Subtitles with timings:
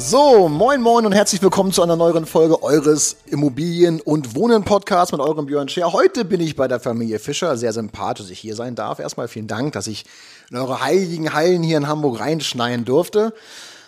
[0.00, 5.20] So, moin moin und herzlich willkommen zu einer neuen Folge eures Immobilien- und Wohnen-Podcasts mit
[5.20, 5.92] eurem Björn Scher.
[5.92, 7.56] Heute bin ich bei der Familie Fischer.
[7.56, 9.00] Sehr sympathisch, dass ich hier sein darf.
[9.00, 10.04] Erstmal vielen Dank, dass ich
[10.52, 13.34] in eure heiligen Hallen hier in Hamburg reinschneien durfte.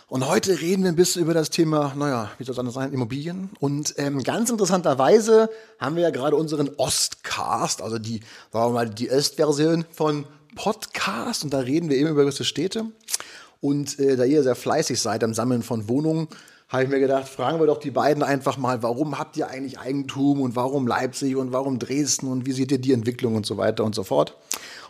[0.09, 2.93] Und heute reden wir ein bisschen über das Thema, naja, wie soll es anders sein,
[2.93, 3.51] Immobilien.
[3.61, 8.19] Und ähm, ganz interessanterweise haben wir ja gerade unseren Ostcast, also die,
[8.53, 11.45] sagen wir mal, die Östversion von Podcast.
[11.45, 12.87] Und da reden wir eben über gewisse Städte.
[13.61, 16.29] Und äh, da ihr sehr fleißig seid am Sammeln von Wohnungen,
[16.69, 19.79] habe ich mir gedacht, fragen wir doch die beiden einfach mal, warum habt ihr eigentlich
[19.79, 23.57] Eigentum und warum Leipzig und warum Dresden und wie seht ihr die Entwicklung und so
[23.57, 24.37] weiter und so fort.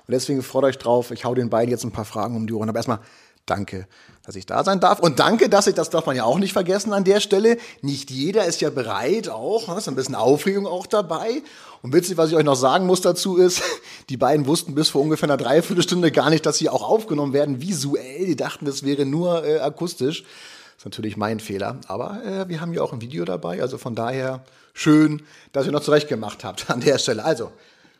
[0.06, 2.52] Und deswegen freut euch drauf, ich hau den beiden jetzt ein paar Fragen um die
[2.52, 2.68] Ohren.
[2.68, 3.00] Aber erstmal
[3.46, 3.86] danke,
[4.30, 5.00] dass ich da sein darf.
[5.00, 8.12] Und danke, dass ich, das darf man ja auch nicht vergessen an der Stelle, nicht
[8.12, 11.42] jeder ist ja bereit auch, ne, ist ein bisschen Aufregung auch dabei.
[11.82, 13.60] Und witzig, was ich euch noch sagen muss dazu ist,
[14.08, 17.60] die beiden wussten bis vor ungefähr einer Dreiviertelstunde gar nicht, dass sie auch aufgenommen werden
[17.60, 18.24] visuell.
[18.24, 20.22] Die dachten, das wäre nur äh, akustisch.
[20.22, 21.80] Das ist natürlich mein Fehler.
[21.88, 23.60] Aber äh, wir haben ja auch ein Video dabei.
[23.60, 24.44] Also von daher
[24.74, 27.24] schön, dass ihr noch zurecht gemacht habt an der Stelle.
[27.24, 27.50] Also,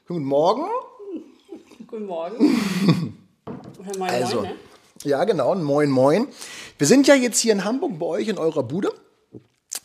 [0.07, 0.63] guten Morgen.
[1.89, 3.17] Guten Morgen.
[3.83, 4.55] Also, moin, ne?
[5.05, 6.29] Ja, genau, Moin Moin.
[6.79, 8.93] Wir sind ja jetzt hier in Hamburg bei euch in eurer Bude.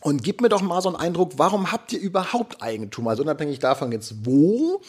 [0.02, 3.08] Und gib mir doch mal so einen Eindruck, warum habt ihr überhaupt Eigentum?
[3.08, 4.82] Also unabhängig davon jetzt wo.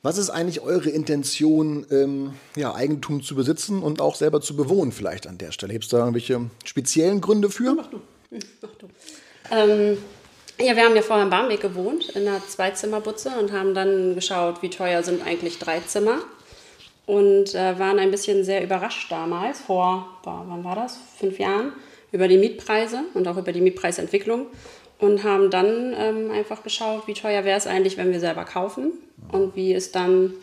[0.00, 4.90] Was ist eigentlich eure Intention, ähm, ja, Eigentum zu besitzen und auch selber zu bewohnen
[4.90, 5.74] vielleicht an der Stelle?
[5.74, 7.76] Gibt es da irgendwelche speziellen Gründe für?
[9.50, 9.98] Ähm,
[10.58, 14.62] ja, wir haben ja vorher in Barmbek gewohnt, in einer Zweizimmerbutze und haben dann geschaut,
[14.62, 16.20] wie teuer sind eigentlich drei Zimmer.
[17.06, 20.98] Und äh, waren ein bisschen sehr überrascht damals, vor, boah, wann war das?
[21.18, 21.72] Fünf Jahren,
[22.12, 24.46] über die Mietpreise und auch über die Mietpreisentwicklung.
[24.98, 28.92] Und haben dann ähm, einfach geschaut, wie teuer wäre es eigentlich, wenn wir selber kaufen
[29.32, 30.34] und wie ist dann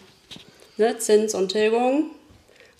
[0.76, 2.12] ne, Zins und Tilgung.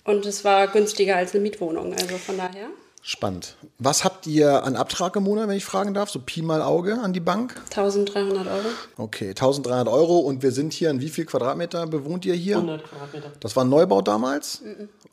[0.04, 2.68] Und es war günstiger als eine Mietwohnung, also von daher.
[3.02, 3.56] Spannend.
[3.78, 6.10] Was habt ihr an Abtrag im Monat, wenn ich fragen darf?
[6.10, 7.54] So Pi mal Auge an die Bank?
[7.70, 8.66] 1300 Euro.
[8.98, 12.56] Okay, 1300 Euro und wir sind hier in wie viel Quadratmeter bewohnt ihr hier?
[12.56, 13.32] 100 Quadratmeter.
[13.40, 14.62] Das war ein Neubau damals?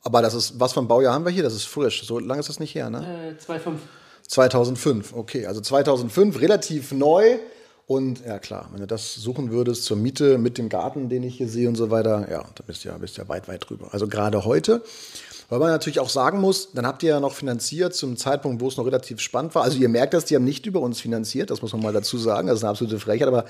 [0.03, 1.44] Aber das ist, was für ein Baujahr haben wir hier?
[1.44, 2.06] Das ist frisch.
[2.06, 3.36] So lange ist das nicht her, ne?
[3.40, 3.78] Äh, 2,5.
[4.28, 5.46] 2005, okay.
[5.46, 7.40] Also 2005, relativ neu.
[7.86, 11.38] Und ja, klar, wenn du das suchen würdest zur Miete mit dem Garten, den ich
[11.38, 13.88] hier sehe und so weiter, ja, da bist du ja, bist ja weit, weit drüber.
[13.94, 14.84] Also gerade heute.
[15.50, 18.68] Weil man natürlich auch sagen muss, dann habt ihr ja noch finanziert zum Zeitpunkt, wo
[18.68, 19.63] es noch relativ spannend war.
[19.63, 22.18] Also ihr merkt das, die haben nicht über uns finanziert, das muss man mal dazu
[22.18, 22.47] sagen.
[22.47, 23.46] Das ist eine absolute Frechheit, aber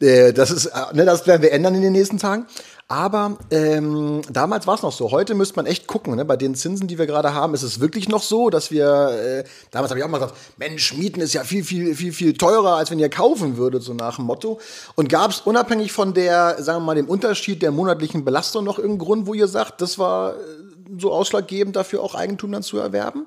[0.00, 2.46] äh, das ist, äh, ne, das werden wir ändern in den nächsten Tagen.
[2.86, 5.10] Aber ähm, damals war es noch so.
[5.10, 6.14] Heute müsste man echt gucken.
[6.16, 6.26] Ne?
[6.26, 9.44] Bei den Zinsen, die wir gerade haben, ist es wirklich noch so, dass wir, äh,
[9.70, 12.76] damals habe ich auch mal gesagt, Mensch, Mieten ist ja viel, viel, viel, viel teurer,
[12.76, 14.60] als wenn ihr kaufen würdet, so nach dem Motto.
[14.96, 18.78] Und gab es unabhängig von der, sagen wir mal, dem Unterschied der monatlichen Belastung noch
[18.78, 22.78] irgendeinen Grund, wo ihr sagt, das war äh, so ausschlaggebend dafür, auch Eigentum dann zu
[22.78, 23.26] erwerben?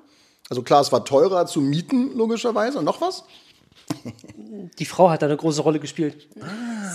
[0.49, 2.79] Also klar, es war teurer zu mieten, logischerweise.
[2.79, 3.23] Und noch was?
[4.79, 6.27] Die Frau hat da eine große Rolle gespielt.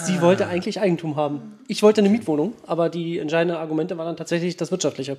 [0.05, 1.59] Sie wollte eigentlich Eigentum haben.
[1.69, 5.17] Ich wollte eine Mietwohnung, aber die entscheidenden Argumente waren dann tatsächlich das Wirtschaftliche.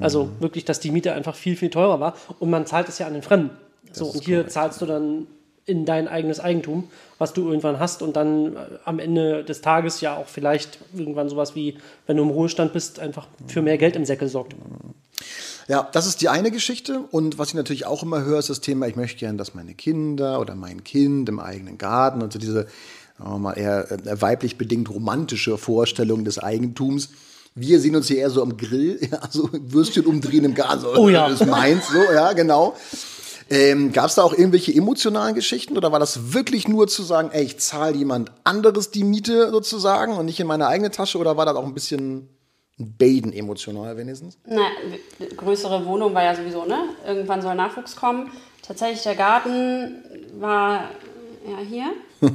[0.00, 2.14] Also wirklich, dass die Miete einfach viel, viel teurer war.
[2.38, 3.50] Und man zahlt es ja an den Fremden.
[3.92, 5.26] So, und hier zahlst du dann
[5.66, 6.88] in dein eigenes Eigentum,
[7.18, 11.28] was du irgendwann hast und dann äh, am Ende des Tages ja auch vielleicht irgendwann
[11.28, 14.54] sowas wie, wenn du im Ruhestand bist, einfach für mehr Geld im Säckel sorgt.
[15.66, 17.00] Ja, das ist die eine Geschichte.
[17.10, 19.74] Und was ich natürlich auch immer höre, ist das Thema, ich möchte gerne, dass meine
[19.74, 22.66] Kinder oder mein Kind im eigenen Garten und so diese
[23.18, 27.10] sagen wir mal, eher äh, weiblich bedingt romantische Vorstellung des Eigentums.
[27.54, 30.80] Wir sehen uns hier eher so am Grill, ja, so Würstchen umdrehen im Garten.
[30.80, 31.28] So, Oh ja.
[31.28, 32.76] Das ist meins, so, ja, genau.
[33.50, 37.30] Ähm, Gab es da auch irgendwelche emotionalen Geschichten oder war das wirklich nur zu sagen,
[37.32, 41.36] ey, ich zahle jemand anderes die Miete sozusagen und nicht in meine eigene Tasche oder
[41.36, 42.28] war das auch ein bisschen
[42.78, 44.38] ein Baden emotional wenigstens?
[44.46, 44.66] Na,
[45.36, 46.88] größere Wohnung war ja sowieso, ne?
[47.06, 48.30] Irgendwann soll Nachwuchs kommen.
[48.62, 50.02] Tatsächlich der Garten
[50.40, 50.88] war
[51.46, 51.92] ja hier,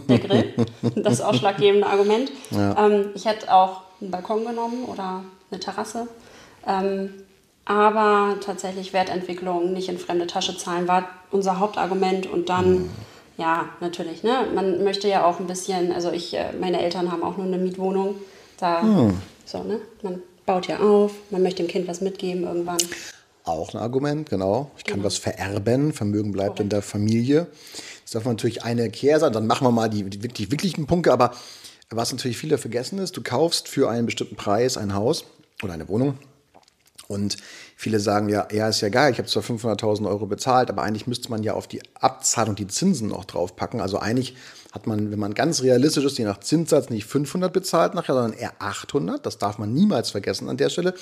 [0.07, 0.53] der Grill.
[0.95, 2.31] das ausschlaggebende Argument.
[2.51, 6.07] Ähm, ich hätte auch einen Balkon genommen oder eine Terrasse.
[6.65, 7.13] Ähm,
[7.69, 12.25] aber tatsächlich Wertentwicklung, nicht in fremde Tasche zahlen, war unser Hauptargument.
[12.25, 12.89] Und dann,
[13.38, 14.48] ja, natürlich, ne?
[14.56, 17.60] Man möchte ja auch ein bisschen, also ich, äh, meine Eltern haben auch nur eine
[17.60, 18.16] Mietwohnung.
[18.57, 19.13] Da,
[19.45, 19.80] so, ne?
[20.01, 22.80] Man baut ja auf, man möchte dem Kind was mitgeben irgendwann.
[23.44, 24.71] Auch ein Argument, genau.
[24.75, 27.45] Ich kann was vererben, Vermögen bleibt in der Familie.
[28.00, 31.13] Jetzt darf man natürlich eine Kehrseite, dann machen wir mal die, die wirklich wirklichen Punkte,
[31.13, 31.33] aber
[31.92, 35.25] was natürlich viele vergessen ist, du kaufst für einen bestimmten Preis ein Haus
[35.62, 36.18] oder eine Wohnung
[37.09, 37.38] und
[37.75, 41.07] viele sagen ja, ja, ist ja geil, ich habe zwar 500.000 Euro bezahlt, aber eigentlich
[41.07, 43.81] müsste man ja auf die Abzahlung die Zinsen noch draufpacken.
[43.81, 44.35] Also eigentlich
[44.71, 48.33] hat man, wenn man ganz realistisch ist, je nach Zinssatz nicht 500 bezahlt nachher, sondern
[48.33, 49.25] eher 800.
[49.25, 50.94] Das darf man niemals vergessen an der Stelle.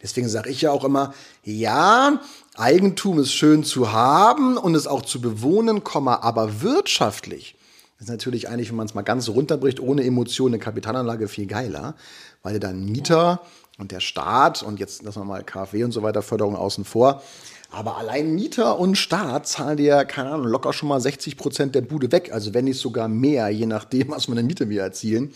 [0.00, 1.12] Deswegen sage ich ja auch immer,
[1.42, 2.20] ja,
[2.54, 7.56] Eigentum ist schön zu haben und es auch zu bewohnen, aber wirtschaftlich
[7.98, 11.96] ist natürlich eigentlich, wenn man es mal ganz runterbricht, ohne Emotionen eine Kapitalanlage viel geiler,
[12.44, 13.40] weil dann Mieter
[13.78, 17.22] und der Staat und jetzt lassen wir mal KfW und so weiter Förderung außen vor.
[17.70, 21.82] Aber allein Mieter und Staat zahlen dir, keine Ahnung, locker schon mal 60 Prozent der
[21.82, 22.32] Bude weg.
[22.32, 25.32] Also wenn nicht sogar mehr, je nachdem, was wir in der Miete wir erzielen.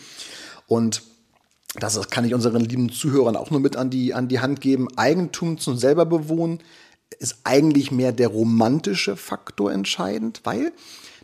[0.66, 1.02] Und
[1.74, 4.88] das kann ich unseren lieben Zuhörern auch nur mit an die, an die Hand geben.
[4.96, 6.60] Eigentum zum selber bewohnen
[7.18, 10.72] ist eigentlich mehr der romantische Faktor entscheidend, weil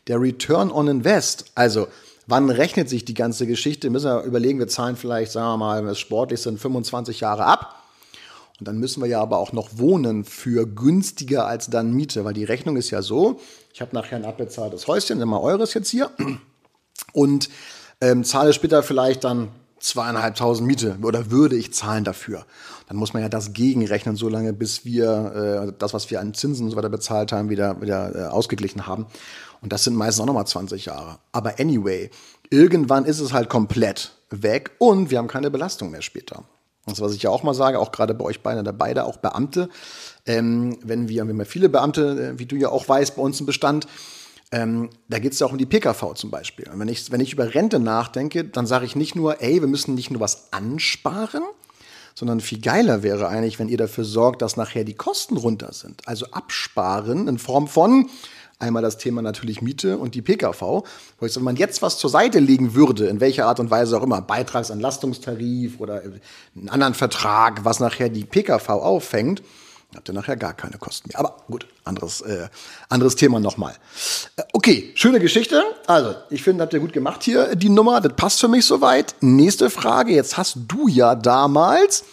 [0.07, 1.89] der Return on Invest, also
[2.29, 3.89] Wann rechnet sich die ganze Geschichte?
[3.89, 7.47] Müssen wir überlegen, wir zahlen vielleicht, sagen wir mal, wenn es sportlich sind, 25 Jahre
[7.47, 7.83] ab.
[8.59, 12.35] Und dann müssen wir ja aber auch noch wohnen für günstiger als dann Miete, weil
[12.35, 13.41] die Rechnung ist ja so,
[13.73, 16.11] ich habe nachher ein abbezahltes Häuschen, immer eures jetzt hier,
[17.15, 17.49] und
[18.03, 19.49] ähm, zahle später vielleicht dann
[19.81, 22.45] zweieinhalbtausend Miete oder würde ich zahlen dafür.
[22.89, 26.33] Dann muss man ja das gegenrechnen, so lange bis wir äh, das, was wir an
[26.33, 29.07] Zinsen und so weiter bezahlt haben, wieder, wieder äh, ausgeglichen haben.
[29.61, 31.19] Und das sind meistens auch nochmal 20 Jahre.
[31.33, 32.11] Aber anyway,
[32.49, 36.45] irgendwann ist es halt komplett weg und wir haben keine Belastung mehr später.
[36.87, 39.19] Das, was ich ja auch mal sage, auch gerade bei euch beiden, da beide auch
[39.19, 39.69] Beamte,
[40.25, 43.23] ähm, wenn wir, wir haben ja viele Beamte, äh, wie du ja auch weißt, bei
[43.23, 43.87] uns im Bestand,
[44.51, 46.71] ähm, da geht es ja auch um die PKV zum Beispiel.
[46.73, 49.69] Und wenn ich, wenn ich über Rente nachdenke, dann sage ich nicht nur, ey, wir
[49.69, 51.43] müssen nicht nur was ansparen,
[52.19, 56.03] sondern viel geiler wäre eigentlich, wenn ihr dafür sorgt, dass nachher die Kosten runter sind.
[56.09, 58.11] Also absparen in Form von,
[58.61, 60.83] Einmal das Thema natürlich Miete und die PKV.
[61.21, 64.21] Wenn man jetzt was zur Seite legen würde, in welcher Art und Weise auch immer,
[64.21, 66.03] Beitragsanlastungstarif oder
[66.57, 69.45] einen anderen Vertrag, was nachher die PKV auffängt,
[69.95, 71.19] habt ihr nachher gar keine Kosten mehr.
[71.19, 72.49] Aber gut, anderes, äh,
[72.89, 73.75] anderes Thema nochmal.
[74.37, 75.63] Äh, okay, schöne Geschichte.
[75.87, 78.01] Also, ich finde, habt ihr gut gemacht hier, die Nummer.
[78.01, 79.15] Das passt für mich soweit.
[79.21, 80.13] Nächste Frage.
[80.13, 82.05] Jetzt hast du ja damals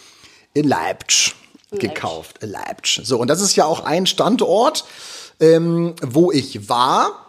[0.54, 1.36] in Leipzig
[1.72, 2.38] gekauft.
[2.42, 3.06] Leipzig.
[3.06, 4.86] So, und das ist ja auch ein Standort,
[5.40, 7.25] ähm, wo ich war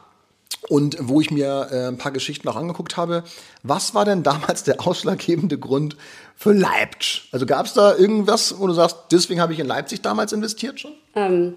[0.69, 3.25] und wo ich mir äh, ein paar Geschichten auch angeguckt habe.
[3.63, 5.97] Was war denn damals der ausschlaggebende Grund
[6.37, 7.29] für Leipzig?
[7.33, 10.81] Also gab es da irgendwas, wo du sagst, deswegen habe ich in Leipzig damals investiert
[10.81, 10.93] schon?
[11.15, 11.55] Ähm,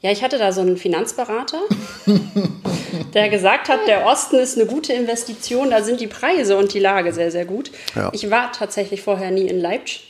[0.00, 1.60] ja, ich hatte da so einen Finanzberater,
[3.14, 6.80] der gesagt hat, der Osten ist eine gute Investition, da sind die Preise und die
[6.80, 7.70] Lage sehr, sehr gut.
[7.94, 8.10] Ja.
[8.12, 10.08] Ich war tatsächlich vorher nie in Leipzig.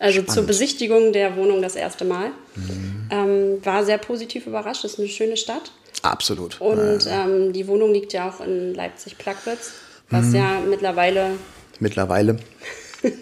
[0.00, 0.32] Also Spannend.
[0.32, 2.30] zur Besichtigung der Wohnung das erste Mal.
[2.56, 3.08] Mhm.
[3.10, 4.84] Ähm, war sehr positiv überrascht.
[4.84, 5.70] Es ist eine schöne Stadt.
[6.02, 6.60] Absolut.
[6.60, 7.24] Und ja.
[7.24, 9.72] ähm, die Wohnung liegt ja auch in Leipzig-Plagwitz,
[10.10, 10.34] was mhm.
[10.34, 11.30] ja mittlerweile.
[11.80, 12.38] Mittlerweile.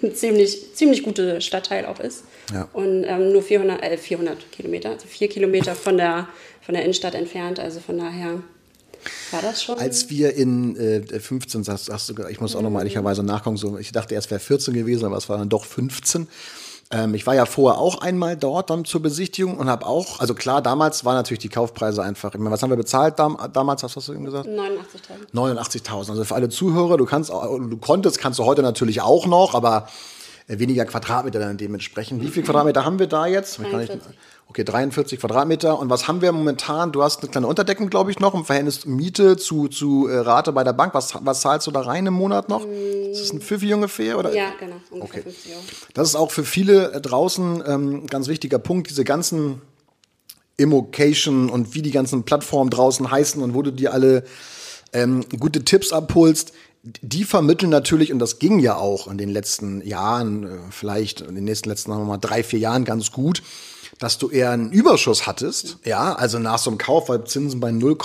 [0.03, 2.25] ein ziemlich, ziemlich guter Stadtteil auch ist.
[2.53, 2.69] Ja.
[2.73, 6.29] Und ähm, nur 400, äh, 400 Kilometer, also vier Kilometer von der,
[6.61, 7.59] von der Innenstadt entfernt.
[7.59, 8.43] Also von daher
[9.31, 9.79] war das schon?
[9.79, 13.57] Als wir in äh, 15, sagst, sagst du, ich muss auch noch mal ehrlicherweise nachkommen,
[13.57, 16.29] so, ich dachte erst wäre 14 gewesen, aber es war dann doch 15.
[16.93, 20.35] Ähm, ich war ja vorher auch einmal dort dann zur Besichtigung und habe auch, also
[20.35, 23.83] klar, damals waren natürlich die Kaufpreise einfach, ich meine, was haben wir bezahlt dam damals,
[23.83, 24.47] hast du eben gesagt?
[24.47, 25.35] 89.000.
[25.35, 26.11] 89.000.
[26.11, 29.89] Also für alle Zuhörer, du kannst, du konntest, kannst du heute natürlich auch noch, aber
[30.49, 32.21] äh, weniger Quadratmeter dann dementsprechend.
[32.21, 33.59] Wie viele Quadratmeter haben wir da jetzt?
[33.59, 34.01] 43.
[34.53, 35.79] Okay, 43 Quadratmeter.
[35.79, 36.93] Und was haben wir momentan?
[36.93, 40.53] Du hast eine kleine Unterdeckung, glaube ich, noch im Verhältnis Miete zu, zu äh, Rate
[40.53, 40.93] bei der Bank.
[40.93, 42.67] Was, was zahlst du da rein im Monat noch?
[42.67, 43.13] Mm.
[43.13, 44.19] Ist das ein Pfiffi ungefähr?
[44.19, 44.35] Oder?
[44.35, 44.75] Ja, genau.
[44.91, 45.31] Ungefähr okay.
[45.31, 45.63] 50 Euro.
[45.95, 48.91] Das ist auch für viele äh, draußen ähm, ganz wichtiger Punkt.
[48.91, 49.63] Diese ganzen
[50.59, 54.23] Immocation und wie die ganzen Plattformen draußen heißen und wo du dir alle
[54.93, 59.87] ähm, gute Tipps abholst die vermitteln natürlich, und das ging ja auch in den letzten
[59.87, 63.43] Jahren, äh, vielleicht in den nächsten letzten mal, drei, vier Jahren ganz gut,
[63.99, 67.71] dass du eher einen Überschuss hattest, ja, also nach so einem Kauf, weil Zinsen bei
[67.71, 67.97] 0,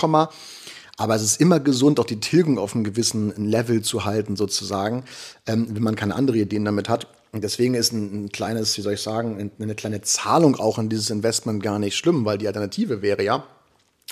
[0.97, 5.03] aber es ist immer gesund, auch die Tilgung auf einem gewissen Level zu halten, sozusagen,
[5.45, 7.07] ähm, wenn man keine andere Ideen damit hat.
[7.31, 10.89] Und deswegen ist ein, ein, kleines, wie soll ich sagen, eine kleine Zahlung auch in
[10.89, 13.43] dieses Investment gar nicht schlimm, weil die Alternative wäre ja,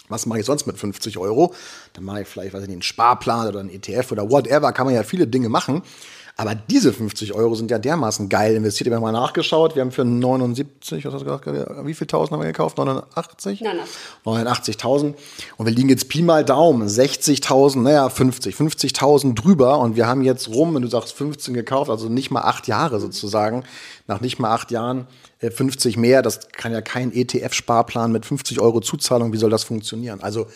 [0.09, 1.55] was mache ich sonst mit 50 Euro?
[1.93, 4.85] Dann mache ich vielleicht, weiß ich nicht, einen Sparplan oder einen ETF oder whatever, kann
[4.85, 5.81] man ja viele Dinge machen.
[6.37, 8.87] Aber diese 50 Euro sind ja dermaßen geil investiert.
[8.87, 9.75] Ich habe mal nachgeschaut.
[9.75, 11.85] Wir haben für 79, was hast du gesagt?
[11.85, 12.77] Wie viel Tausend haben wir gekauft?
[12.77, 13.61] 89?
[13.61, 13.77] Nein,
[14.25, 14.45] nein.
[14.45, 15.13] 89.000.
[15.55, 16.89] Und wir liegen jetzt Pi mal Daumen.
[16.89, 18.53] 60.000, naja, 50.
[18.53, 19.79] 50.000 drüber.
[19.79, 22.99] Und wir haben jetzt rum, wenn du sagst 15 gekauft, also nicht mal acht Jahre
[22.99, 23.63] sozusagen.
[24.07, 25.07] Nach nicht mal acht Jahren
[25.39, 26.21] 50 äh, mehr.
[26.21, 29.31] Das kann ja kein ETF-Sparplan mit 50 Euro Zuzahlung.
[29.31, 30.19] Wie soll das funktionieren?
[30.21, 30.47] Also,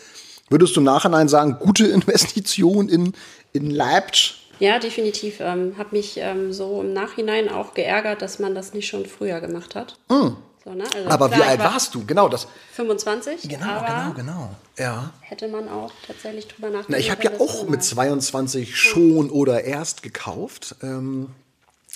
[0.50, 3.14] Würdest du im Nachhinein sagen, gute Investition in,
[3.54, 4.49] in Leipzig?
[4.60, 5.40] Ja, definitiv.
[5.40, 9.40] Ähm, habe mich ähm, so im Nachhinein auch geärgert, dass man das nicht schon früher
[9.40, 9.98] gemacht hat.
[10.10, 10.36] Mm.
[10.64, 10.84] So, ne?
[10.94, 12.06] also aber klar, wie alt war warst du?
[12.06, 12.48] Genau, das.
[12.74, 13.44] 25.
[13.44, 14.50] Genau, genau, genau.
[14.78, 15.14] Ja.
[15.22, 19.30] Hätte man auch tatsächlich drüber nachdenken Na, ich habe ja auch mit mal- 22 schon
[19.30, 20.76] oder erst gekauft.
[20.84, 21.30] Ähm,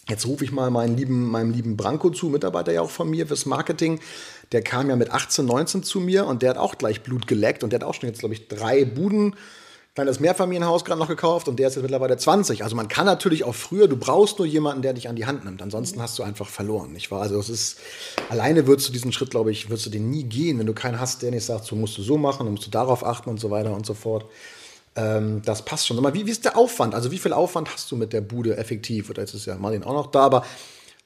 [0.07, 3.27] jetzt rufe ich mal meinen lieben, meinem lieben Branko zu, Mitarbeiter ja auch von mir
[3.27, 3.99] fürs Marketing.
[4.53, 7.63] Der kam ja mit 18, 19 zu mir und der hat auch gleich Blut geleckt
[7.63, 9.35] und der hat auch schon jetzt, glaube ich, drei Buden,
[9.95, 12.63] kleines Mehrfamilienhaus gerade noch gekauft und der ist jetzt mittlerweile 20.
[12.63, 15.45] Also man kann natürlich auch früher, du brauchst nur jemanden, der dich an die Hand
[15.45, 15.61] nimmt.
[15.61, 17.21] Ansonsten hast du einfach verloren, nicht wahr?
[17.21, 17.77] Also es ist,
[18.29, 20.99] alleine würdest du diesen Schritt, glaube ich, würdest du den nie gehen, wenn du keinen
[20.99, 23.39] hast, der nicht sagt, so musst du so machen, dann musst du darauf achten und
[23.39, 24.25] so weiter und so fort.
[24.95, 26.01] Ähm, das passt schon.
[26.01, 26.95] Mal, wie, wie ist der Aufwand?
[26.95, 29.11] Also wie viel Aufwand hast du mit der Bude effektiv?
[29.11, 30.43] Oder jetzt ist ja Martin auch noch da, aber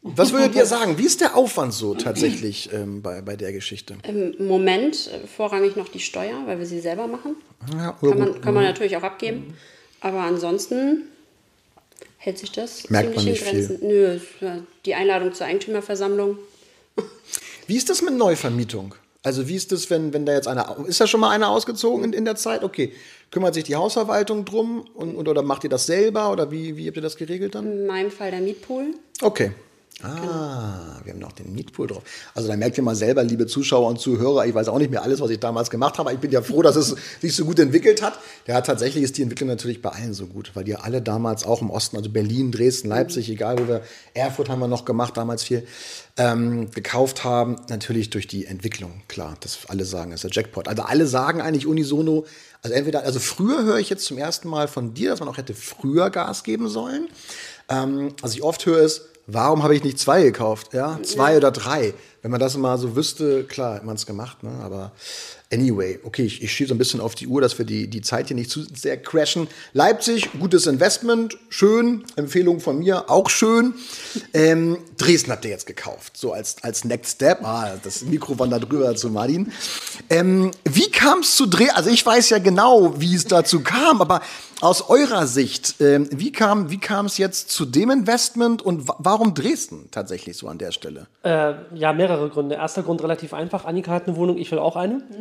[0.01, 0.97] was würdet ihr sagen?
[0.97, 3.97] Wie ist der Aufwand so tatsächlich ähm, bei, bei der Geschichte?
[4.03, 7.35] Im Moment äh, vorrangig noch die Steuer, weil wir sie selber machen.
[7.73, 9.55] Ja, Kann man, kann man natürlich auch abgeben.
[9.99, 11.03] Aber ansonsten
[12.17, 13.87] hält sich das Merkt man ziemlich in nicht Grenzen.
[13.87, 16.37] Nö, es war die Einladung zur Eigentümerversammlung.
[17.65, 18.95] Wie ist das mit Neuvermietung?
[19.23, 22.03] Also wie ist das, wenn, wenn da jetzt einer, ist da schon mal einer ausgezogen
[22.05, 22.63] in, in der Zeit?
[22.63, 22.93] Okay,
[23.29, 26.87] kümmert sich die Hausverwaltung drum und, und, oder macht ihr das selber oder wie, wie
[26.87, 27.65] habt ihr das geregelt dann?
[27.65, 28.93] In meinem Fall der Mietpool.
[29.21, 29.51] Okay.
[30.03, 32.03] Ah, wir haben noch den Mietpool drauf.
[32.35, 35.01] Also da merkt ihr mal selber, liebe Zuschauer und Zuhörer, ich weiß auch nicht mehr
[35.01, 37.57] alles, was ich damals gemacht habe, ich bin ja froh, dass es sich so gut
[37.57, 38.19] entwickelt hat.
[38.45, 41.63] Ja, tatsächlich ist die Entwicklung natürlich bei allen so gut, weil die alle damals auch
[41.63, 43.81] im Osten, also Berlin, Dresden, Leipzig, egal wo wir,
[44.13, 45.65] Erfurt haben wir noch gemacht, damals viel,
[46.17, 47.55] ähm, gekauft haben.
[47.69, 50.67] Natürlich durch die Entwicklung, klar, das alle sagen, ist der Jackpot.
[50.67, 52.27] Also alle sagen eigentlich unisono,
[52.61, 55.37] also entweder, also früher höre ich jetzt zum ersten Mal von dir, dass man auch
[55.37, 57.07] hätte früher Gas geben sollen.
[57.67, 60.73] Ähm, was ich oft höre ist, warum habe ich nicht zwei gekauft?
[60.73, 61.93] Ja, zwei oder drei.
[62.21, 64.43] Wenn man das mal so wüsste, klar, hätte man es gemacht.
[64.43, 64.51] Ne?
[64.63, 64.91] Aber
[65.51, 68.01] anyway, okay, ich, ich schiebe so ein bisschen auf die Uhr, dass wir die, die
[68.01, 69.47] Zeit hier nicht zu sehr crashen.
[69.73, 72.03] Leipzig, gutes Investment, schön.
[72.15, 73.75] Empfehlung von mir, auch schön.
[74.33, 77.43] Ähm, Dresden habt ihr jetzt gekauft, so als, als Next Step.
[77.43, 79.51] Ah, das Mikro wandert drüber zu Martin.
[80.09, 81.75] Ähm, wie kam es zu Dresden?
[81.75, 84.21] Also ich weiß ja genau, wie es dazu kam, aber
[84.59, 89.35] aus eurer Sicht, ähm, wie kam wie es jetzt zu dem Investment und wa warum
[89.35, 91.07] Dresden tatsächlich so an der Stelle?
[91.23, 92.55] Äh, ja, mehrere Gründe.
[92.55, 93.65] Erster Grund relativ einfach.
[93.65, 95.01] Annika hat eine Wohnung, ich will auch eine.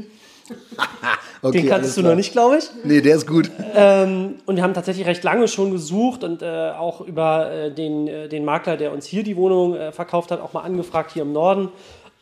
[1.43, 2.13] Okay, Den kanntest du klar.
[2.13, 2.65] noch nicht, glaube ich.
[2.83, 3.51] Nee, der ist gut.
[3.51, 8.29] Und wir haben tatsächlich recht lange schon gesucht und äh, auch über äh, den, äh,
[8.29, 11.33] den Makler, der uns hier die Wohnung äh, verkauft hat, auch mal angefragt hier im
[11.33, 11.69] Norden.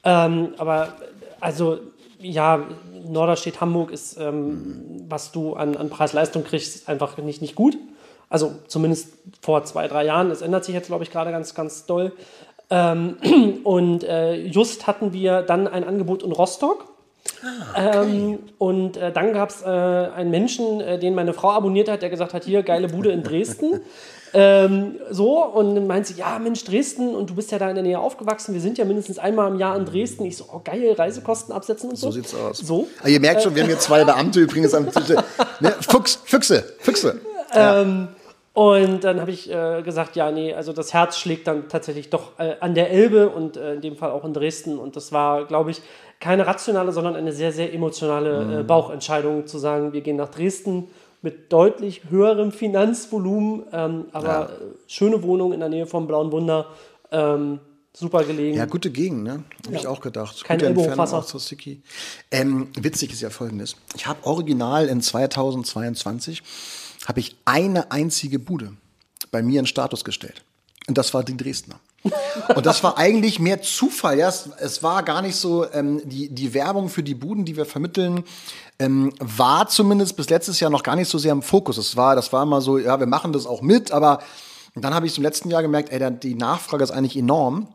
[0.03, 0.95] Ähm, aber
[1.41, 1.79] also
[2.19, 2.65] ja,
[3.07, 7.77] Norderstedt Hamburg ist, ähm, was du an, an Preis-Leistung kriegst, einfach nicht, nicht gut.
[8.29, 9.13] Also zumindest
[9.43, 10.31] vor zwei, drei Jahren.
[10.31, 12.13] Das ändert sich jetzt, glaube ich, gerade ganz, ganz doll.
[12.71, 13.17] Ähm,
[13.65, 16.87] und äh, just hatten wir dann ein Angebot in Rostock.
[17.77, 22.03] Ähm, und äh, dann gab es äh, einen Menschen, äh, den meine Frau abonniert hat,
[22.03, 23.81] der gesagt hat, hier, geile Bude in Dresden.
[24.35, 27.75] ähm, so, und dann meint sie, ja, Mensch, Dresden, und du bist ja da in
[27.75, 30.25] der Nähe aufgewachsen, wir sind ja mindestens einmal im Jahr in Dresden.
[30.25, 32.09] Ich so, oh geil, Reisekosten absetzen und so.
[32.09, 32.59] So sieht's aus.
[32.59, 32.89] So.
[33.03, 35.05] Ah, ihr merkt schon, wir haben hier zwei Beamte übrigens am Tisch.
[35.61, 35.73] Ne?
[35.89, 37.21] Fuchs, Füchse, Füchse.
[38.55, 42.39] Und dann habe ich äh, gesagt, ja, nee, also das Herz schlägt dann tatsächlich doch
[42.39, 44.79] äh, an der Elbe und äh, in dem Fall auch in Dresden.
[44.79, 45.83] Und das war, glaube ich,
[46.21, 50.87] keine rationale, sondern eine sehr, sehr emotionale äh, Bauchentscheidung zu sagen, wir gehen nach Dresden
[51.21, 54.51] mit deutlich höherem Finanzvolumen, ähm, aber Ja.
[54.87, 56.67] schöne Wohnung in der Nähe vom Blauen Wunder,
[57.11, 57.59] ähm,
[57.93, 58.57] super gelegen.
[58.57, 59.43] Ja, gute Gegend, ne?
[59.67, 60.45] Habe ich auch gedacht.
[60.45, 61.83] Kein Gute Entfernung auch zur City.
[62.31, 63.75] Ähm, witzig ist ja folgendes.
[63.97, 66.43] Ich habe original in 2022
[67.07, 68.77] habe ich eine einzige Bude
[69.31, 70.45] bei mir in Status gestellt.
[70.87, 71.81] Und das war die Dresdner.
[72.55, 74.19] Und das war eigentlich mehr Zufall.
[74.19, 77.57] Ja, es, es war gar nicht so, ähm, die, die Werbung für die Buden, die
[77.57, 78.25] wir vermitteln,
[78.79, 81.79] ähm, war zumindest bis letztes Jahr noch gar nicht so sehr im Fokus.
[81.79, 84.19] Es war, das war immer so, ja, wir machen das auch mit, aber
[84.75, 87.69] dann habe ich im letzten Jahr gemerkt, ey, die Nachfrage ist eigentlich enorm.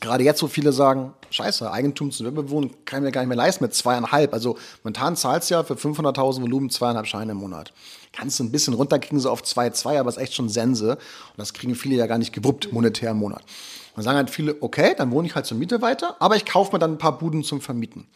[0.00, 3.36] Gerade jetzt, wo viele sagen, scheiße, Eigentum zu bewohnen, kann ich mir gar nicht mehr
[3.36, 4.32] leisten mit zweieinhalb.
[4.32, 7.72] Also momentan zahlst du ja für 500.000 Volumen zweieinhalb Scheine im Monat.
[8.12, 10.92] Kannst du ein bisschen runterkriegen, so auf 2,2, aber ist echt schon Sense.
[10.92, 10.98] Und
[11.36, 13.40] das kriegen viele ja gar nicht gewuppt, monetär im Monat.
[13.40, 16.44] Und dann sagen halt viele, okay, dann wohne ich halt zur Miete weiter, aber ich
[16.44, 18.06] kaufe mir dann ein paar Buden zum Vermieten.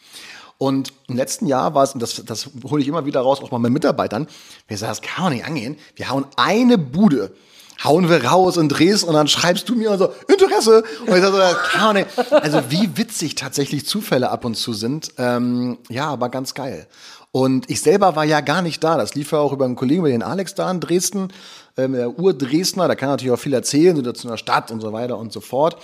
[0.57, 3.51] Und im letzten Jahr war es, und das, das hole ich immer wieder raus, auch
[3.51, 4.27] mal mit Mitarbeitern,
[4.67, 5.77] wir sagen, das kann doch nicht angehen.
[5.95, 7.35] Wir hauen eine Bude
[7.83, 10.83] hauen wir raus in Dresden und dann schreibst du mir so, Interesse.
[11.05, 12.07] Und ich sage so, nicht.
[12.31, 15.11] Also wie witzig tatsächlich Zufälle ab und zu sind.
[15.17, 16.87] Ähm, ja, aber ganz geil.
[17.31, 18.95] Und ich selber war ja gar nicht da.
[18.95, 21.29] Das lief ja auch über einen Kollegen, über den Alex da in Dresden,
[21.77, 22.87] ähm, der Ur-Dresdner.
[22.87, 25.41] Da kann natürlich auch viel erzählen, so zu einer Stadt und so weiter und so
[25.41, 25.77] fort.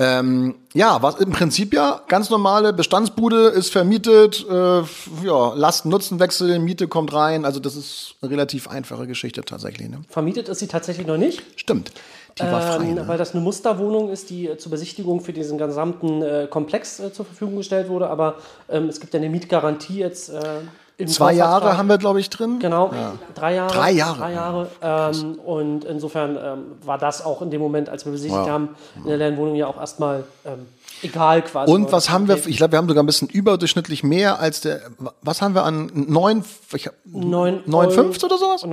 [0.00, 4.80] Ähm, ja, was im Prinzip ja ganz normale Bestandsbude ist vermietet, äh,
[5.24, 7.44] ja, Lasten-Nutzen-Wechsel, Miete kommt rein.
[7.44, 9.90] Also das ist eine relativ einfache Geschichte tatsächlich.
[9.90, 10.00] Ne?
[10.08, 11.42] Vermietet ist sie tatsächlich noch nicht.
[11.56, 11.92] Stimmt.
[12.38, 12.84] Die war frei.
[12.84, 13.08] Ähm, Ne?
[13.08, 17.12] Weil das eine Musterwohnung ist, die äh, zur Besichtigung für diesen gesamten äh, Komplex äh,
[17.12, 18.08] zur Verfügung gestellt wurde.
[18.08, 18.36] Aber
[18.70, 20.32] ähm, es gibt ja eine Mietgarantie jetzt.
[21.06, 22.58] Zwei Jahre haben wir, glaube ich, drin.
[22.60, 22.90] Genau,
[23.34, 23.72] drei Jahre.
[23.74, 24.18] Drei Jahre.
[24.18, 24.68] Drei Jahre.
[24.82, 28.52] Ähm, und insofern ähm, war das auch in dem Moment, als wir besichtigt Ja.
[28.52, 30.66] haben, in der leeren Wohnung ja auch erstmal ähm,
[31.02, 31.72] egal quasi.
[31.72, 32.46] Und was haben wir?
[32.46, 34.80] Ich glaube, wir haben sogar ein bisschen überdurchschnittlich mehr als der.
[35.22, 36.44] Was haben wir an neun?
[36.74, 38.64] Ich hab, Neun 9,50 oder sowas?
[38.64, 38.68] 9,50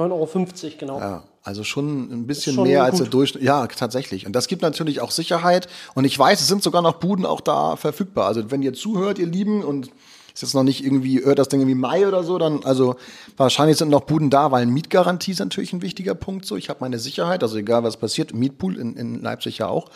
[0.65, 0.99] Euro, genau.
[0.99, 3.13] Ja, also schon ein bisschen Schon mehr als der gut.
[3.13, 3.43] Durchschnitt.
[3.43, 4.25] Ja, tatsächlich.
[4.25, 5.67] Und das gibt natürlich auch Sicherheit.
[5.95, 8.27] Und ich weiß, es sind sogar noch Buden auch da verfügbar.
[8.27, 9.89] Also wenn ihr zuhört, ihr Lieben, und
[10.37, 12.95] ist jetzt noch nicht irgendwie, hört das Ding irgendwie Mai oder so, dann, also
[13.37, 16.45] wahrscheinlich sind noch Buden da, weil Mietgarantie ist natürlich ein wichtiger Punkt.
[16.45, 19.89] So, ich habe meine Sicherheit, also egal was passiert, Mietpool in, in Leipzig ja auch.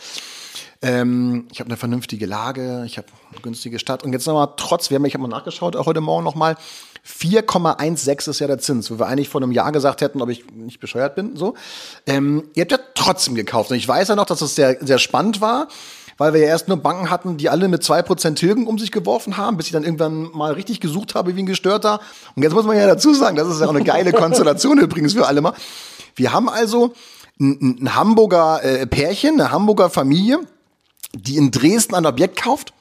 [0.82, 4.04] Ähm, ich habe eine vernünftige Lage, ich habe eine günstige Stadt.
[4.04, 6.58] Und jetzt nochmal, trotz, wir haben, ich habe mal nachgeschaut, auch heute Morgen nochmal,
[7.08, 10.52] 4,16 ist ja der Zins, wo wir eigentlich vor einem Jahr gesagt hätten, ob ich
[10.54, 11.36] nicht bescheuert bin.
[11.36, 11.54] So.
[12.08, 13.70] Ähm, ihr habt ja trotzdem gekauft.
[13.70, 15.68] Und ich weiß ja noch, dass es sehr, sehr spannend war,
[16.22, 19.38] weil wir ja erst nur Banken hatten, die alle mit 2% Tilgen um sich geworfen
[19.38, 22.00] haben, bis ich dann irgendwann mal richtig gesucht habe wie ein Gestörter.
[22.36, 25.14] Und jetzt muss man ja dazu sagen, das ist ja auch eine geile Konstellation übrigens
[25.14, 25.56] für alle mal.
[26.16, 26.94] Wir haben also
[27.40, 30.42] ein, ein Hamburger äh, Pärchen, eine Hamburger Familie,
[31.16, 32.72] die in Dresden ein Objekt kauft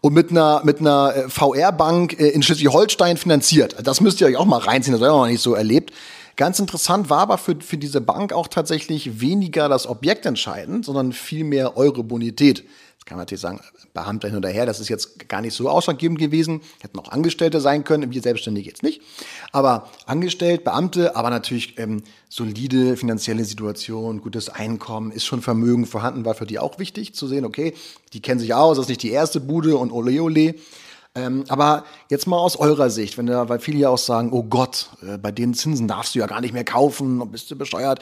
[0.00, 3.74] und mit einer, mit einer äh, VR-Bank äh, in Schleswig-Holstein finanziert.
[3.82, 5.92] Das müsst ihr euch auch mal reinziehen, das haben wir noch nicht so erlebt.
[6.36, 11.12] Ganz interessant war aber für, für diese Bank auch tatsächlich weniger das Objekt entscheidend, sondern
[11.12, 12.64] vielmehr eure Bonität.
[13.04, 13.60] Das kann man natürlich sagen,
[13.92, 16.62] Beamter hin oder her, das ist jetzt gar nicht so ausschlaggebend gewesen.
[16.80, 19.02] Hätten auch Angestellte sein können, wir Selbstständige jetzt nicht.
[19.52, 26.24] Aber angestellt, Beamte, aber natürlich ähm, solide finanzielle Situation, gutes Einkommen, ist schon Vermögen vorhanden,
[26.24, 27.74] war für die auch wichtig zu sehen, okay,
[28.14, 30.54] die kennen sich aus, das ist nicht die erste Bude und ole ole.
[31.14, 34.44] Ähm, aber jetzt mal aus eurer Sicht, wenn da, weil viele ja auch sagen, oh
[34.44, 38.00] Gott, äh, bei den Zinsen darfst du ja gar nicht mehr kaufen, bist du besteuert.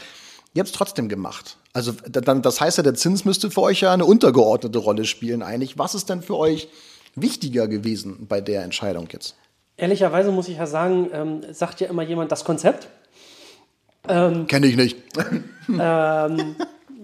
[0.54, 1.56] Ihr habt es trotzdem gemacht.
[1.72, 5.04] Also da- dann, das heißt ja, der Zins müsste für euch ja eine untergeordnete Rolle
[5.04, 5.78] spielen eigentlich.
[5.78, 6.68] Was ist denn für euch
[7.14, 9.34] wichtiger gewesen bei der Entscheidung jetzt?
[9.78, 12.88] Ehrlicherweise muss ich ja sagen, ähm, sagt ja immer jemand das Konzept.
[14.06, 14.96] Kenne ich nicht.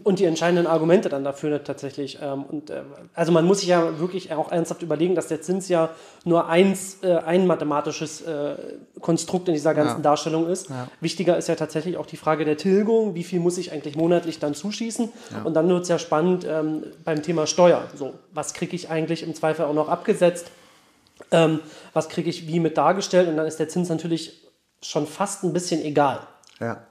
[0.09, 2.19] Und die entscheidenden Argumente dann dafür tatsächlich.
[2.23, 2.81] Ähm, und, äh,
[3.13, 5.91] also man muss sich ja wirklich auch ernsthaft überlegen, dass der Zins ja
[6.25, 8.57] nur eins, äh, ein mathematisches äh,
[9.03, 10.71] Konstrukt in dieser ganzen Darstellung ist.
[11.03, 13.15] Wichtiger ist ja tatsächlich auch die Frage der Tilgung.
[13.17, 15.13] Wie viel muss ich eigentlich monatlich dann zuschießen?
[15.45, 17.83] Und dann wird es ja spannend ähm, beim Thema Steuer.
[17.95, 20.47] So, was kriege ich eigentlich im Zweifel auch noch abgesetzt?
[21.31, 21.61] Ähm,
[21.93, 23.29] was kriege ich wie mit dargestellt?
[23.29, 24.43] Und dann ist der Zins natürlich
[24.81, 26.21] schon fast ein bisschen egal.
[26.61, 26.87] Ja.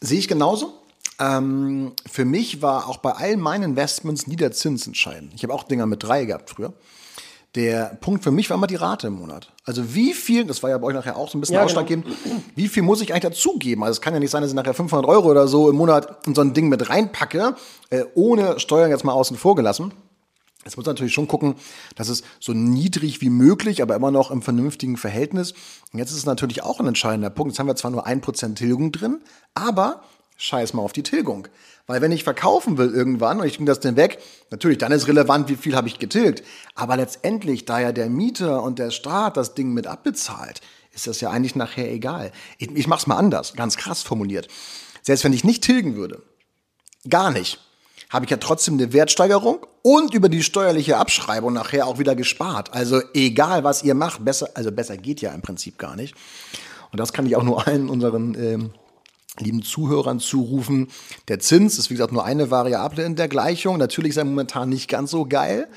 [0.00, 0.81] Sehe ich genauso.
[1.22, 5.32] Ähm, für mich war auch bei all meinen Investments nie der Zins entscheidend.
[5.34, 6.72] Ich habe auch Dinger mit drei gehabt früher.
[7.54, 9.52] Der Punkt für mich war immer die Rate im Monat.
[9.64, 12.06] Also wie viel, das war ja bei euch nachher auch so ein bisschen Ja, ausschlaggebend,
[12.56, 13.84] wie viel muss ich eigentlich dazugeben?
[13.84, 16.26] Also es kann ja nicht sein, dass ich nachher 500 Euro oder so im Monat
[16.26, 17.54] in so ein Ding mit reinpacke,
[17.90, 19.92] äh, ohne Steuern jetzt mal außen vor gelassen.
[20.64, 21.56] Jetzt muss man natürlich schon gucken,
[21.96, 25.52] dass es so niedrig wie möglich, aber immer noch im vernünftigen Verhältnis.
[25.92, 27.52] Und jetzt ist es natürlich auch ein entscheidender Punkt.
[27.52, 29.20] Jetzt haben wir zwar nur 1% Tilgung drin,
[29.54, 30.02] aber
[30.36, 31.48] scheiß mal auf die Tilgung.
[31.86, 34.18] Weil wenn ich verkaufen will irgendwann und ich bringe das dann weg,
[34.50, 36.44] natürlich, dann ist relevant, wie viel habe ich getilgt.
[36.74, 40.60] Aber letztendlich, da ja der Mieter und der Staat das Ding mit abbezahlt,
[40.92, 42.32] ist das ja eigentlich nachher egal.
[42.58, 44.48] Ich, ich mache es mal anders, ganz krass formuliert.
[45.02, 46.22] Selbst wenn ich nicht tilgen würde,
[47.08, 47.58] gar nicht,
[48.10, 52.72] habe ich ja trotzdem eine Wertsteigerung und über die steuerliche Abschreibung nachher auch wieder gespart.
[52.74, 56.14] Also egal, was ihr macht, besser, also besser geht ja im Prinzip gar nicht.
[56.92, 58.70] Und das kann ich auch nur allen unseren ähm,
[59.38, 60.88] lieben Zuhörern zurufen.
[61.28, 63.78] Der Zins ist, wie gesagt, nur eine Variable in der Gleichung.
[63.78, 65.68] Natürlich ist er momentan nicht ganz so geil.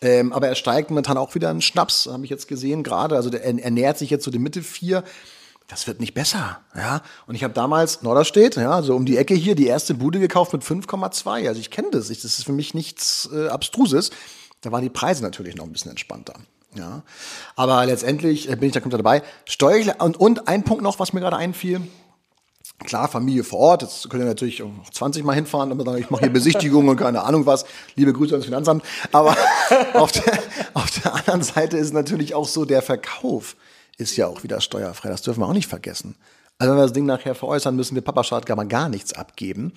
[0.00, 3.16] Ähm, aber er steigt momentan auch wieder in Schnaps, habe ich jetzt gesehen gerade.
[3.16, 5.02] Also der, er, er nähert sich jetzt so die Mitte vier.
[5.66, 7.02] Das wird nicht besser, ja.
[7.26, 10.52] Und ich habe damals Norderstedt, ja, so um die Ecke hier, die erste Bude gekauft
[10.54, 11.46] mit 5,2.
[11.46, 12.08] Also ich kenne das.
[12.08, 14.10] Ich, das ist für mich nichts äh, Abstruses.
[14.62, 16.34] Da waren die Preise natürlich noch ein bisschen entspannter.
[16.74, 17.02] Ja,
[17.56, 19.22] aber letztendlich äh, bin ich da kommt dabei.
[19.46, 21.80] Steuerlich und, und ein Punkt noch, was mir gerade einfiel.
[22.84, 26.10] Klar, Familie vor Ort, jetzt könnt ihr natürlich auch 20 Mal hinfahren und sagen, ich
[26.10, 27.64] mache hier Besichtigung und keine Ahnung was.
[27.96, 28.84] Liebe Grüße ans Finanzamt.
[29.10, 29.36] Aber
[29.94, 30.38] auf, der,
[30.74, 33.56] auf der anderen Seite ist natürlich auch so, der Verkauf
[33.96, 35.08] ist ja auch wieder steuerfrei.
[35.08, 36.14] Das dürfen wir auch nicht vergessen.
[36.58, 39.72] Also wenn wir das Ding nachher veräußern, müssen wir Papastaat gar mal gar nichts abgeben.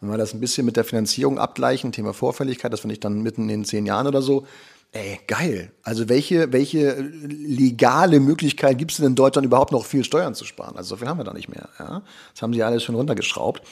[0.00, 3.00] Und wenn wir das ein bisschen mit der Finanzierung abgleichen, Thema Vorfälligkeit, das finde ich
[3.00, 4.46] dann mitten in den zehn Jahren oder so,
[4.92, 5.72] ey, geil.
[5.82, 10.44] Also welche, welche legale Möglichkeit gibt es denn in Deutschland überhaupt noch viel Steuern zu
[10.44, 10.76] sparen?
[10.76, 11.68] Also so viel haben wir da nicht mehr.
[11.78, 12.02] Ja?
[12.32, 13.62] Das haben sie alles schon runtergeschraubt.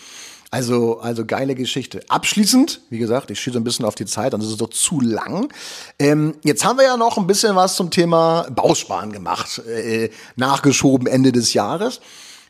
[0.50, 2.00] Also, also geile Geschichte.
[2.09, 5.53] Abschließend, wie gesagt, ich schieße ein bisschen auf die Zeit, das ist doch zu lang.
[5.98, 11.09] Ähm, jetzt haben wir ja noch ein bisschen was zum Thema Bausparen gemacht, äh, nachgeschoben
[11.09, 12.00] Ende des Jahres.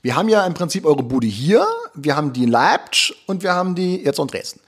[0.02, 3.54] Wir haben ja im Prinzip eure Bude hier, wir haben die in Leipzig und wir
[3.54, 4.60] haben die jetzt in Dresden.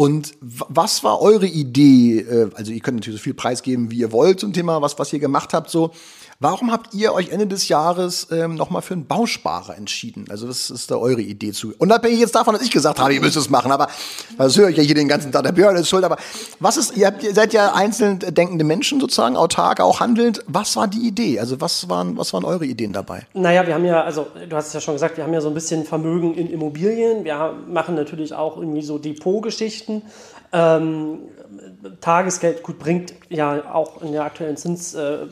[0.00, 2.20] Und was war eure Idee?
[2.20, 5.12] Äh, also ihr könnt natürlich so viel preisgeben, wie ihr wollt zum Thema, was, was
[5.12, 5.68] ihr gemacht habt.
[5.68, 5.90] So,
[6.42, 10.24] Warum habt ihr euch Ende des Jahres ähm, nochmal für einen Bausparer entschieden?
[10.30, 11.74] Also was ist da eure Idee zu?
[11.76, 13.88] Unabhängig jetzt davon, dass ich gesagt habe, ihr müsst es machen, aber
[14.38, 16.16] das höre ich ja hier den ganzen Tag, der Björn ist schuld, aber
[16.58, 20.42] was ist, ihr, habt, ihr seid ja einzeln denkende Menschen sozusagen, autark, auch handelnd.
[20.46, 21.38] Was war die Idee?
[21.40, 23.26] Also was waren, was waren eure Ideen dabei?
[23.34, 25.48] Naja, wir haben ja, also du hast es ja schon gesagt, wir haben ja so
[25.48, 27.22] ein bisschen Vermögen in Immobilien.
[27.22, 30.00] Wir machen natürlich auch irgendwie so Depotgeschichten.
[30.54, 31.18] Ähm,
[32.00, 35.26] Tagesgeld gut bringt ja auch in der aktuellen Zins, äh,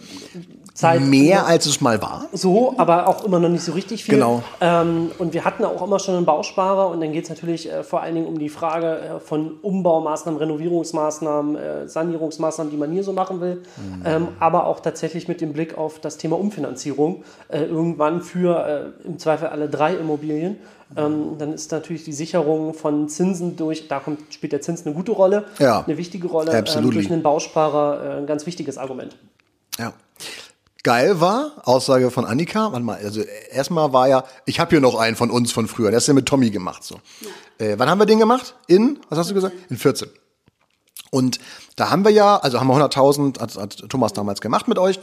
[0.79, 1.01] Zeit.
[1.01, 2.27] Mehr als es mal war.
[2.33, 4.15] So, aber auch immer noch nicht so richtig viel.
[4.15, 4.45] Genau.
[4.61, 7.83] Ähm, und wir hatten auch immer schon einen Bausparer und dann geht es natürlich äh,
[7.83, 13.03] vor allen Dingen um die Frage äh, von Umbaumaßnahmen, Renovierungsmaßnahmen, äh, Sanierungsmaßnahmen, die man hier
[13.03, 14.03] so machen will, mhm.
[14.05, 19.07] ähm, aber auch tatsächlich mit dem Blick auf das Thema Umfinanzierung äh, irgendwann für äh,
[19.07, 20.59] im Zweifel alle drei Immobilien.
[20.97, 24.95] Ähm, dann ist natürlich die Sicherung von Zinsen durch, da kommt, spielt der Zins eine
[24.95, 25.85] gute Rolle, ja.
[25.85, 29.17] eine wichtige Rolle, ähm, durch einen Bausparer äh, ein ganz wichtiges Argument.
[29.77, 29.93] Ja
[30.85, 34.95] geil war, Aussage von Annika, warte mal, also erstmal war ja, ich habe hier noch
[34.95, 36.85] einen von uns von früher, der ist ja mit Tommy gemacht.
[36.85, 37.01] So.
[37.59, 38.55] Äh, wann haben wir den gemacht?
[38.67, 39.55] In, was hast du gesagt?
[39.69, 40.09] In 14.
[41.11, 41.41] Und
[41.77, 45.01] da haben wir ja, also haben wir 100.000, hat, hat Thomas damals gemacht mit euch.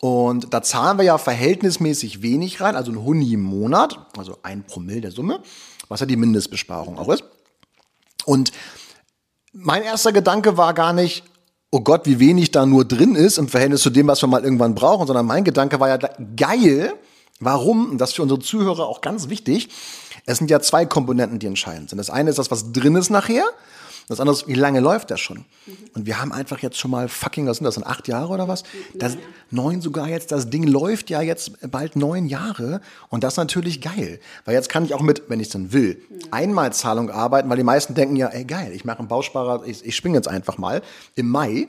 [0.00, 4.64] Und da zahlen wir ja verhältnismäßig wenig rein, also ein Huni im Monat, also ein
[4.64, 5.40] Promille der Summe,
[5.88, 7.22] was ja die Mindestbesparung auch ist.
[8.24, 8.50] Und
[9.52, 11.22] mein erster Gedanke war gar nicht,
[11.72, 14.44] oh Gott, wie wenig da nur drin ist im Verhältnis zu dem, was wir mal
[14.44, 15.98] irgendwann brauchen, sondern mein Gedanke war ja
[16.36, 16.92] geil.
[17.40, 17.92] Warum?
[17.92, 19.70] Und das ist für unsere Zuhörer auch ganz wichtig.
[20.26, 21.98] Es sind ja zwei Komponenten, die entscheidend sind.
[21.98, 23.44] Das eine ist das, was drin ist nachher.
[24.08, 25.38] Das andere ist, wie lange läuft das schon?
[25.38, 25.72] Mhm.
[25.94, 28.48] Und wir haben einfach jetzt schon mal fucking, was sind das, sind acht Jahre oder
[28.48, 28.62] was?
[28.94, 29.16] Das,
[29.50, 33.80] neun sogar jetzt, das Ding läuft ja jetzt bald neun Jahre und das ist natürlich
[33.80, 34.20] geil.
[34.44, 36.18] Weil jetzt kann ich auch mit, wenn ich es dann will, mhm.
[36.30, 39.94] Einmalzahlung arbeiten, weil die meisten denken ja, ey geil, ich mache einen Bausparer, ich, ich
[39.94, 40.82] springe jetzt einfach mal
[41.14, 41.68] im Mai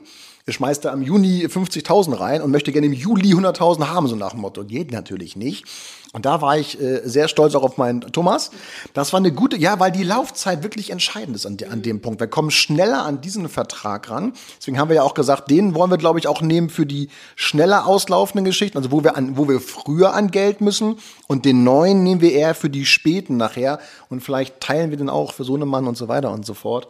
[0.52, 4.32] schmeißt da im Juni 50.000 rein und möchte gerne im Juli 100.000 haben, so nach
[4.32, 4.64] dem Motto.
[4.64, 5.64] Geht natürlich nicht.
[6.12, 8.50] Und da war ich äh, sehr stolz auch auf meinen Thomas.
[8.92, 12.20] Das war eine gute, ja, weil die Laufzeit wirklich entscheidend ist an, an dem Punkt.
[12.20, 14.34] Wir kommen schneller an diesen Vertrag ran.
[14.58, 17.08] Deswegen haben wir ja auch gesagt, den wollen wir, glaube ich, auch nehmen für die
[17.36, 20.98] schneller auslaufenden Geschichten, also wo wir, an, wo wir früher an Geld müssen.
[21.26, 23.80] Und den neuen nehmen wir eher für die späten nachher.
[24.10, 26.52] Und vielleicht teilen wir den auch für so einen Mann und so weiter und so
[26.52, 26.86] fort.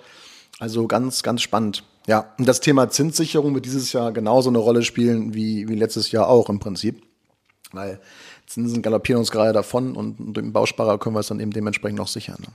[0.58, 1.84] Also ganz, ganz spannend.
[2.06, 6.10] Ja, und das Thema Zinssicherung wird dieses Jahr genauso eine Rolle spielen wie, wie letztes
[6.12, 7.02] Jahr auch im Prinzip.
[7.72, 8.00] Weil
[8.46, 11.98] Zinsen galoppieren uns gerade davon und mit dem Bausparer können wir es dann eben dementsprechend
[11.98, 12.36] noch sichern.
[12.40, 12.48] Ne?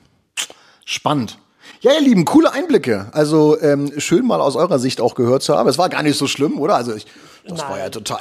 [0.85, 1.39] Spannend.
[1.81, 3.07] Ja, ihr Lieben, coole Einblicke.
[3.11, 5.67] Also ähm, schön mal aus eurer Sicht auch gehört zu haben.
[5.67, 6.75] Es war gar nicht so schlimm, oder?
[6.75, 7.05] Also ich,
[7.47, 7.69] das Nein.
[7.69, 8.19] war ja total,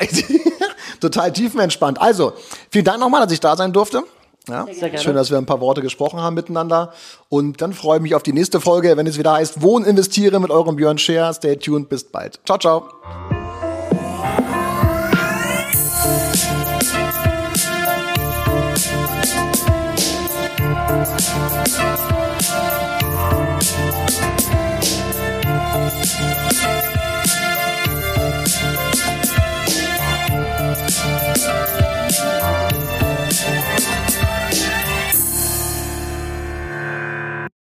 [1.00, 2.00] total tiefenentspannt.
[2.00, 2.32] Also
[2.70, 4.02] vielen Dank nochmal, dass ich da sein durfte.
[4.48, 4.66] Ja?
[4.98, 6.92] Schön, dass wir ein paar Worte gesprochen haben miteinander.
[7.28, 10.40] Und dann freue ich mich auf die nächste Folge, wenn es wieder heißt Wohnen investiere
[10.40, 11.32] mit eurem Björn Scher.
[11.32, 12.40] Stay tuned, bis bald.
[12.44, 12.88] Ciao, ciao.